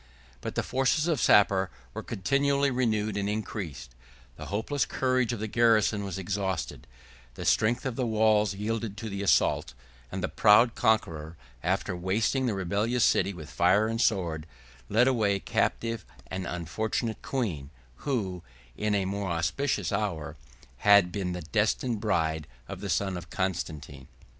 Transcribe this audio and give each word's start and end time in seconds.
But 0.41 0.55
the 0.55 0.63
forces 0.63 1.05
of 1.07 1.21
Sapor 1.21 1.69
were 1.93 2.01
continually 2.01 2.71
renewed 2.71 3.15
and 3.17 3.29
increased; 3.29 3.91
the 4.35 4.47
hopeless 4.47 4.83
courage 4.83 5.31
of 5.31 5.39
the 5.39 5.45
garrison 5.45 6.03
was 6.03 6.17
exhausted; 6.17 6.87
the 7.35 7.45
strength 7.45 7.85
of 7.85 7.95
the 7.95 8.05
walls 8.07 8.55
yielded 8.55 8.97
to 8.97 9.09
the 9.11 9.21
assault; 9.21 9.75
and 10.11 10.23
the 10.23 10.27
proud 10.27 10.73
conqueror, 10.73 11.37
after 11.61 11.95
wasting 11.95 12.47
the 12.47 12.55
rebellious 12.55 13.03
city 13.03 13.31
with 13.31 13.51
fire 13.51 13.87
and 13.87 14.01
sword, 14.01 14.47
led 14.89 15.07
away 15.07 15.39
captive 15.39 16.03
an 16.31 16.47
unfortunate 16.47 17.21
queen; 17.21 17.69
who, 17.97 18.41
in 18.75 18.95
a 18.95 19.05
more 19.05 19.29
auspicious 19.29 19.91
hour, 19.91 20.35
had 20.77 21.11
been 21.11 21.33
the 21.33 21.41
destined 21.43 22.01
bride 22.01 22.47
of 22.67 22.81
the 22.81 22.89
son 22.89 23.15
of 23.17 23.29
Constantine. 23.29 24.07